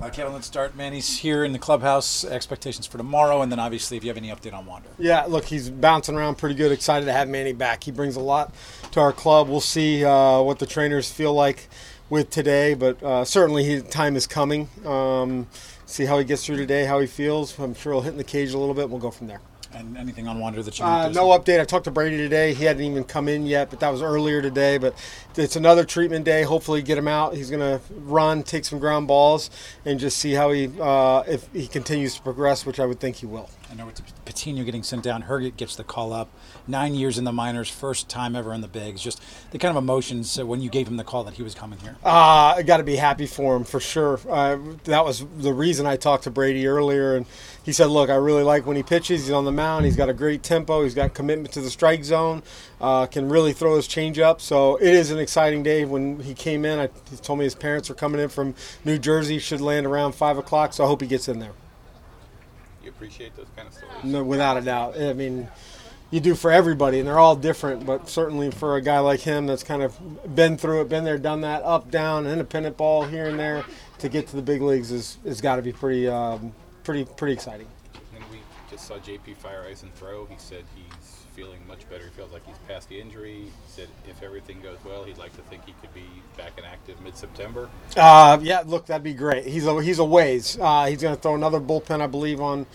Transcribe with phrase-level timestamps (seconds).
[0.00, 0.76] Uh, Kevin, let's start.
[0.76, 2.24] Manny's here in the clubhouse.
[2.24, 4.88] Expectations for tomorrow, and then obviously, if you have any update on Wander.
[4.96, 6.70] Yeah, look, he's bouncing around pretty good.
[6.70, 7.82] Excited to have Manny back.
[7.82, 8.54] He brings a lot
[8.92, 9.48] to our club.
[9.48, 11.68] We'll see uh, what the trainers feel like
[12.10, 14.68] with today, but uh, certainly his time is coming.
[14.86, 15.48] Um,
[15.84, 17.58] see how he gets through today, how he feels.
[17.58, 18.88] I'm sure he'll hit in the cage a little bit.
[18.88, 19.40] We'll go from there.
[19.74, 21.60] And anything on Wander that you uh, no update.
[21.60, 22.54] I talked to Brady today.
[22.54, 24.78] He hadn't even come in yet, but that was earlier today.
[24.78, 24.94] But
[25.36, 26.42] it's another treatment day.
[26.42, 27.34] Hopefully, get him out.
[27.34, 29.50] He's going to run, take some ground balls,
[29.84, 33.16] and just see how he uh, if he continues to progress, which I would think
[33.16, 33.50] he will.
[33.70, 35.24] I know it's Patino getting sent down.
[35.24, 36.30] Herget gets the call up.
[36.66, 39.02] Nine years in the minors, first time ever in the bigs.
[39.02, 41.78] Just the kind of emotions when you gave him the call that he was coming
[41.80, 41.96] here.
[42.02, 44.20] Uh, I got to be happy for him for sure.
[44.28, 47.26] Uh, that was the reason I talked to Brady earlier, and
[47.62, 49.22] he said, "Look, I really like when he pitches.
[49.22, 49.84] He's on the mound.
[49.84, 50.82] He's got a great tempo.
[50.82, 52.42] He's got commitment to the strike zone.
[52.80, 54.40] Uh, can really throw his changeup.
[54.40, 55.84] So it is an exciting day.
[55.84, 58.54] When he came in, I, he told me his parents are coming in from
[58.86, 59.38] New Jersey.
[59.38, 60.72] Should land around five o'clock.
[60.72, 61.52] So I hope he gets in there."
[62.82, 64.04] You appreciate those kind of stories?
[64.04, 65.00] No, without a doubt.
[65.00, 65.48] I mean,
[66.10, 67.84] you do for everybody, and they're all different.
[67.84, 71.18] But certainly for a guy like him, that's kind of been through it, been there,
[71.18, 73.64] done that, up, down, independent ball here and there,
[73.98, 76.52] to get to the big leagues is has got to be pretty, um,
[76.84, 77.66] pretty, pretty exciting.
[78.70, 80.26] Just saw JP Feyereisen throw.
[80.26, 82.04] He said he's feeling much better.
[82.04, 83.44] He feels like he's past the injury.
[83.44, 86.04] He said if everything goes well, he'd like to think he could be
[86.36, 87.70] back and active mid-September.
[87.96, 89.46] Uh, yeah, look, that'd be great.
[89.46, 90.58] He's a, he's a ways.
[90.60, 92.66] Uh, he's going to throw another bullpen, I believe, on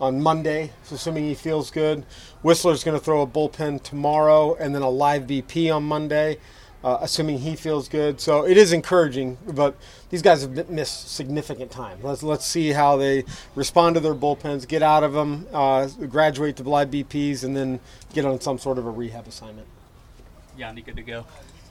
[0.00, 2.04] on Monday, assuming he feels good.
[2.42, 6.38] Whistler's going to throw a bullpen tomorrow, and then a live BP on Monday.
[6.84, 8.20] Uh, assuming he feels good.
[8.20, 9.76] So it is encouraging, but
[10.10, 11.98] these guys have missed significant time.
[12.02, 16.56] Let's let's see how they respond to their bullpens, get out of them, uh, graduate
[16.56, 17.78] to live BPs, and then
[18.12, 19.68] get on some sort of a rehab assignment.
[20.58, 21.24] Yandy good to go.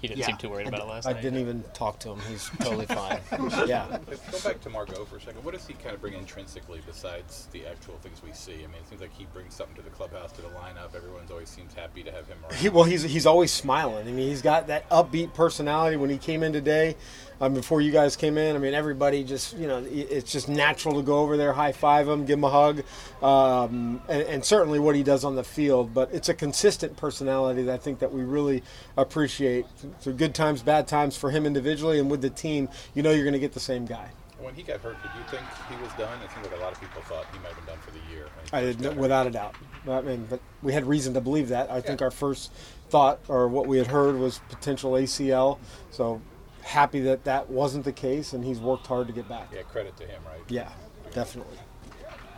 [0.00, 0.26] He didn't Yeah.
[0.26, 1.18] seem too worried about it last I night.
[1.18, 2.20] I didn't even talk to him.
[2.28, 3.18] He's totally fine.
[3.66, 3.98] yeah.
[4.30, 5.44] Go back to Margot for a second.
[5.44, 8.54] What does he kind of bring intrinsically besides the actual things we see?
[8.54, 10.94] I mean, it seems like he brings something to the clubhouse, to the lineup.
[10.94, 12.54] Everyone's always seems happy to have him around.
[12.54, 14.06] He, well, he's he's always smiling.
[14.06, 15.96] I mean, he's got that upbeat personality.
[15.96, 16.94] When he came in today,
[17.40, 20.94] um, before you guys came in, I mean, everybody just you know, it's just natural
[20.94, 22.82] to go over there, high five him, give him a hug,
[23.22, 25.92] um, and, and certainly what he does on the field.
[25.92, 28.62] But it's a consistent personality that I think that we really
[28.96, 29.66] appreciate.
[30.00, 33.24] So good times, bad times for him individually, and with the team, you know, you're
[33.24, 34.10] going to get the same guy.
[34.40, 36.16] when he got hurt, did you think he was done?
[36.22, 38.14] It seems like a lot of people thought he might have been done for the
[38.14, 38.26] year.
[38.52, 39.56] I did, without a doubt.
[39.88, 41.70] I mean, but we had reason to believe that.
[41.70, 42.52] I think our first
[42.88, 45.58] thought or what we had heard was potential ACL.
[45.90, 46.20] So
[46.62, 49.48] happy that that wasn't the case, and he's worked hard to get back.
[49.54, 50.40] Yeah, credit to him, right?
[50.48, 50.70] Yeah,
[51.12, 51.58] definitely.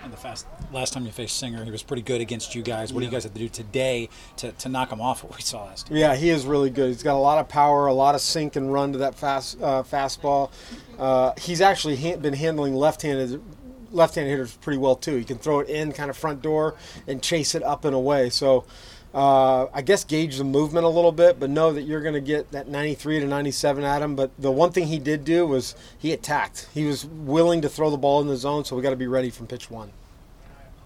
[0.03, 2.93] And the fast last time you faced Singer, he was pretty good against you guys.
[2.93, 5.22] What do you guys have to do today to, to knock him off?
[5.22, 5.97] What we saw last time.
[5.97, 6.88] Yeah, he is really good.
[6.88, 9.61] He's got a lot of power, a lot of sink and run to that fast
[9.61, 10.50] uh, fastball.
[10.99, 13.43] Uh, he's actually ha- been handling left-handed
[13.91, 15.16] left-handed hitters pretty well too.
[15.16, 18.31] He can throw it in kind of front door and chase it up and away.
[18.31, 18.65] So.
[19.12, 22.21] Uh, I guess gauge the movement a little bit, but know that you're going to
[22.21, 24.15] get that 93 to 97 at him.
[24.15, 26.69] But the one thing he did do was he attacked.
[26.72, 29.09] He was willing to throw the ball in the zone, so we got to be
[29.09, 29.91] ready from pitch one.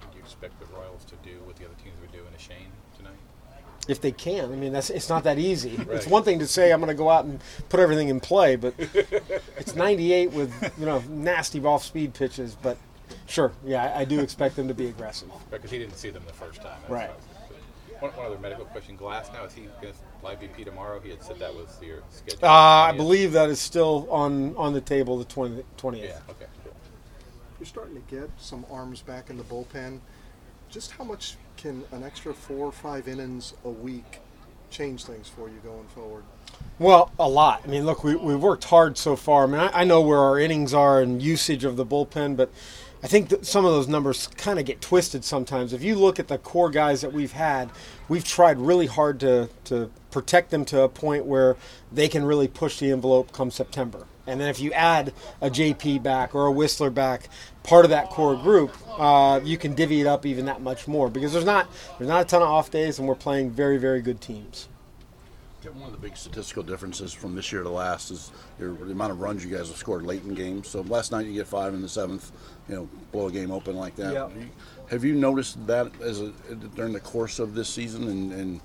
[0.00, 2.38] Do you expect the Royals to do what the other teams would do in a
[2.38, 3.12] Shane tonight?
[3.88, 4.50] if they can.
[4.50, 5.78] I mean, that's it's not that easy.
[5.90, 8.56] It's one thing to say I'm going to go out and put everything in play,
[8.56, 12.56] but it's 98 with you know nasty off-speed pitches.
[12.62, 12.78] But
[13.26, 15.28] sure, yeah, I, I do expect them to be aggressive.
[15.50, 16.78] Because he didn't see them the first time.
[16.80, 17.10] That's Right.
[18.04, 18.98] What I One, one other medical question.
[18.98, 21.00] Glasnow, is he going to live BP tomorrow?
[21.00, 22.46] He had said that was your schedule.
[22.46, 26.02] Uh, I believe that is still on on the table the 20, 20th.
[26.02, 26.74] Yeah, okay, cool.
[27.58, 30.00] You're starting to get some arms back in the bullpen.
[30.68, 34.20] Just how much can an extra four or five innings a week
[34.68, 36.24] change things for you going forward?
[36.78, 37.62] Well, a lot.
[37.64, 39.44] I mean, look, we, we've worked hard so far.
[39.44, 42.52] I mean, I, I know where our innings are and usage of the bullpen, but
[43.04, 45.74] I think that some of those numbers kind of get twisted sometimes.
[45.74, 47.70] If you look at the core guys that we've had,
[48.08, 51.58] we've tried really hard to, to protect them to a point where
[51.92, 54.06] they can really push the envelope come September.
[54.26, 57.28] And then if you add a JP back or a Whistler back,
[57.62, 61.10] part of that core group, uh, you can divvy it up even that much more
[61.10, 61.68] because there's not
[61.98, 64.68] there's not a ton of off days, and we're playing very very good teams.
[65.72, 69.12] One of the big statistical differences from this year to last is your, the amount
[69.12, 70.68] of runs you guys have scored late in games.
[70.68, 72.32] So last night you get five in the seventh,
[72.68, 74.12] you know, blow a game open like that.
[74.12, 74.32] Yep.
[74.90, 76.32] Have you noticed that as a,
[76.74, 78.60] during the course of this season, and, and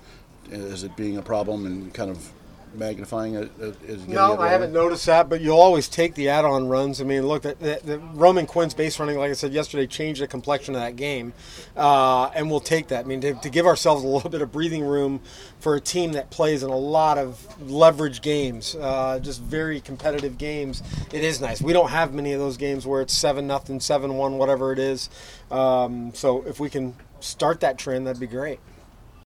[0.50, 2.30] is it being a problem and kind of
[2.74, 3.50] magnifying it?
[3.62, 3.72] uh,
[4.06, 7.00] No, I haven't noticed that, but you'll always take the add-on runs.
[7.00, 10.20] I mean, look, the, the, the Roman Quinn's base running, like I said yesterday, changed
[10.22, 11.32] the complexion of that game,
[11.76, 13.04] uh, and we'll take that.
[13.04, 15.20] I mean, to, to give ourselves a little bit of breathing room
[15.60, 20.38] for a team that plays in a lot of leverage games, uh, just very competitive
[20.38, 20.82] games.
[21.12, 21.60] It is nice.
[21.60, 24.78] We don't have many of those games where it's seven nothing, seven one, whatever it
[24.78, 25.10] is.
[25.50, 28.60] Um, so if we can start that trend, that'd be great.